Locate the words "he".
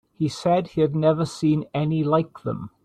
0.17-0.29, 0.69-0.81